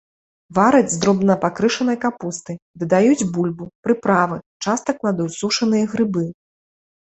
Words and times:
Вараць 0.57 0.93
з 0.93 0.97
дробна 1.01 1.33
пакрышанай 1.43 1.97
капусты, 2.05 2.55
дадаюць 2.85 3.27
бульбу, 3.35 3.69
прыправы, 3.89 4.37
часта 4.69 4.89
кладуць 5.03 5.31
сушаныя 5.39 5.85
грыбы. 5.95 6.25